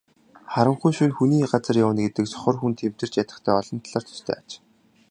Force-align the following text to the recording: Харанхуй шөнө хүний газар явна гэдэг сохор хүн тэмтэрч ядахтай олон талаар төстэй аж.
Харанхуй 0.53 0.93
шөнө 0.97 1.13
хүний 1.17 1.41
газар 1.53 1.77
явна 1.85 2.01
гэдэг 2.03 2.25
сохор 2.29 2.55
хүн 2.59 2.73
тэмтэрч 2.79 3.13
ядахтай 3.23 3.53
олон 3.59 3.77
талаар 3.85 4.05
төстэй 4.07 4.35
аж. 4.39 4.49